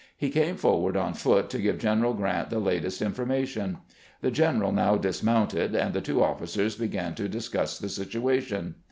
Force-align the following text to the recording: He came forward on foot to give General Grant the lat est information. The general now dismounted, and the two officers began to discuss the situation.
He 0.17 0.31
came 0.31 0.55
forward 0.57 0.97
on 0.97 1.13
foot 1.13 1.47
to 1.51 1.59
give 1.61 1.77
General 1.77 2.15
Grant 2.15 2.49
the 2.49 2.57
lat 2.57 2.83
est 2.83 3.05
information. 3.05 3.77
The 4.21 4.31
general 4.31 4.71
now 4.71 4.95
dismounted, 4.97 5.75
and 5.75 5.93
the 5.93 6.01
two 6.01 6.23
officers 6.23 6.75
began 6.75 7.13
to 7.13 7.29
discuss 7.29 7.77
the 7.77 7.87
situation. 7.87 8.73